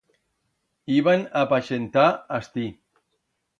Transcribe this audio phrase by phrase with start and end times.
[1.01, 2.09] Iban a paixentar
[2.41, 2.67] astí.